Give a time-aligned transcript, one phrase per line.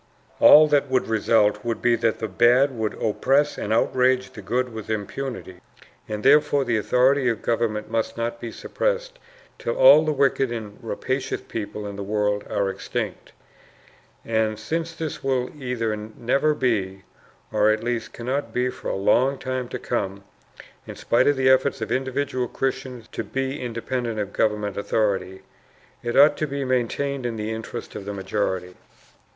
[0.39, 4.73] All that would result, would be that the bad would oppress and outrage the good
[4.73, 5.59] with impunity.
[6.09, 9.19] And therefore the authority of government must not be suppressed
[9.59, 13.33] till all the wicked and rapacious people in the world are extinct.
[14.25, 17.03] And since this will either never be,
[17.51, 20.23] or at least cannot be for a long time to come,
[20.87, 25.43] in spite of the efforts of individual Christians to be independent of government authority,
[26.01, 28.73] it ought to be maintained in the interests of the majority.